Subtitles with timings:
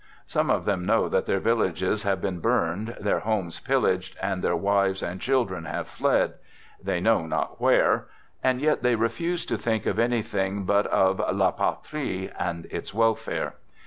[0.25, 4.55] Some of them know that their villages have been burned, their homes pillaged, that their
[4.55, 6.33] wives and children have fled—
[6.83, 8.07] they know not where—
[8.43, 13.53] and yet they refuse to think of anything but of "la patrie," and its welfare.